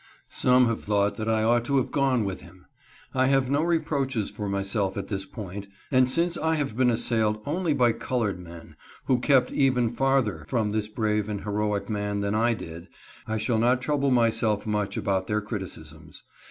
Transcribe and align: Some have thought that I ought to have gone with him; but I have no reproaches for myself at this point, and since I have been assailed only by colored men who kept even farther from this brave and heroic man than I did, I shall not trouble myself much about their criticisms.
Some 0.31 0.65
have 0.65 0.83
thought 0.83 1.13
that 1.17 1.29
I 1.29 1.43
ought 1.43 1.63
to 1.65 1.77
have 1.77 1.91
gone 1.91 2.25
with 2.25 2.41
him; 2.41 2.65
but 3.13 3.19
I 3.19 3.25
have 3.27 3.51
no 3.51 3.61
reproaches 3.61 4.31
for 4.31 4.49
myself 4.49 4.97
at 4.97 5.09
this 5.09 5.27
point, 5.27 5.67
and 5.91 6.09
since 6.09 6.39
I 6.39 6.55
have 6.55 6.75
been 6.75 6.89
assailed 6.89 7.39
only 7.45 7.75
by 7.75 7.91
colored 7.91 8.39
men 8.39 8.75
who 9.05 9.19
kept 9.19 9.51
even 9.51 9.91
farther 9.91 10.43
from 10.49 10.71
this 10.71 10.87
brave 10.87 11.29
and 11.29 11.41
heroic 11.43 11.87
man 11.87 12.21
than 12.21 12.33
I 12.33 12.55
did, 12.55 12.87
I 13.27 13.37
shall 13.37 13.59
not 13.59 13.79
trouble 13.79 14.09
myself 14.09 14.65
much 14.65 14.97
about 14.97 15.27
their 15.27 15.39
criticisms. 15.39 16.23